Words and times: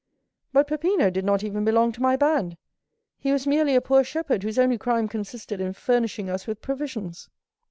"But 0.51 0.67
Peppino 0.67 1.11
did 1.11 1.23
not 1.23 1.43
even 1.43 1.63
belong 1.63 1.91
to 1.91 2.01
my 2.01 2.15
band; 2.15 2.57
he 3.19 3.31
was 3.31 3.45
merely 3.45 3.75
a 3.75 3.81
poor 3.81 4.03
shepherd, 4.03 4.41
whose 4.41 4.57
only 4.57 4.79
crime 4.79 5.07
consisted 5.07 5.61
in 5.61 5.73
furnishing 5.73 6.27
us 6.27 6.47
with 6.47 6.59
provisions." 6.59 7.29